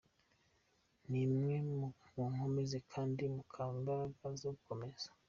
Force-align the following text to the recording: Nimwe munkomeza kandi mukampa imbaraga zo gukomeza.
Nimwe 1.11 1.55
munkomeza 1.69 2.77
kandi 2.91 3.21
mukampa 3.35 3.71
imbaraga 3.81 4.27
zo 4.41 4.49
gukomeza. 4.55 5.07